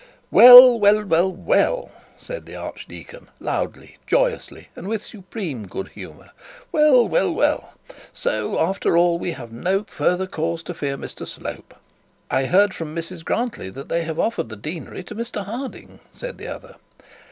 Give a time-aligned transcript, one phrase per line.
[0.31, 6.31] 'Well, well, well, well,' said the archdeacon loudly, joyously, and with supreme good humour;
[6.71, 7.73] 'well, well, well, well;
[8.11, 11.75] so, after all, we have no further cause to fear Mr Slope.'
[12.31, 16.39] 'I hear from Mrs Grantly that they have offered the deanery to Mr Harding,' said
[16.39, 16.77] the other.